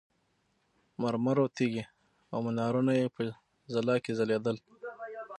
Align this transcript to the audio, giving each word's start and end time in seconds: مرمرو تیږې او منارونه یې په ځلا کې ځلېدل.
مرمرو 1.01 1.45
تیږې 1.55 1.85
او 2.33 2.37
منارونه 2.45 2.91
یې 2.99 3.05
په 3.15 3.21
ځلا 3.73 3.95
کې 4.03 4.11
ځلېدل. 4.19 4.57